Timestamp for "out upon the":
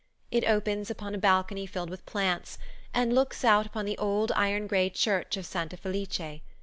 3.45-3.99